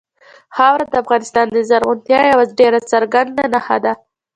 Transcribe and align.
خاوره 0.55 0.85
د 0.89 0.95
افغانستان 1.03 1.45
د 1.51 1.57
زرغونتیا 1.69 2.19
یوه 2.31 2.45
ډېره 2.59 2.79
څرګنده 2.91 3.43
نښه 3.53 3.77
ده. 3.85 3.93